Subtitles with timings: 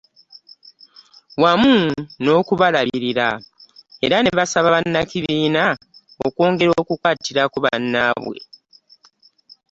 [1.41, 1.75] Wamu
[2.23, 3.27] n'okubalabirira
[4.05, 5.63] era ne basaba bannakibiina
[6.27, 8.37] okwongera okukwatirako bannaabwe.